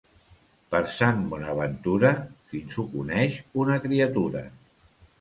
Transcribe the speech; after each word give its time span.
Per 0.71 0.79
Sant 0.93 1.21
Bonaventura 1.33 2.13
fins 2.55 2.81
ho 2.85 2.89
coneix 2.97 3.39
una 3.67 3.81
criatura. 3.89 4.47